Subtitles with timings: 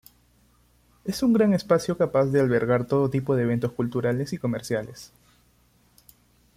[1.05, 5.11] Es un gran espacio capaz de albergar todo tipo de eventos culturales y comerciales.